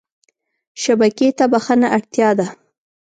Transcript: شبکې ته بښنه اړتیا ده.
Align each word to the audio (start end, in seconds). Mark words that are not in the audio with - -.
شبکې 0.81 1.27
ته 1.37 1.45
بښنه 1.51 1.87
اړتیا 1.97 2.29
ده. 2.39 2.47